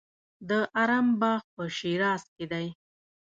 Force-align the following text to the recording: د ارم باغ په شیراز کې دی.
د 0.49 0.51
ارم 0.81 1.07
باغ 1.21 1.43
په 1.55 1.63
شیراز 1.77 2.23
کې 2.35 2.45
دی. 2.51 2.67